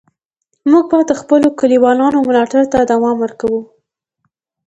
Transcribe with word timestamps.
موږ 0.71 0.83
به 0.91 0.99
د 1.09 1.11
خپلو 1.21 1.47
لیکوالانو 1.61 2.19
ملاتړ 2.27 2.63
ته 2.71 2.79
دوام 2.91 3.17
ورکوو. 3.21 3.61